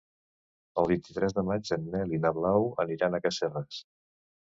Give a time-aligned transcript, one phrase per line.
[0.83, 3.83] El vint-i-tres de maig en Nel i na Blau aniran a Casserres.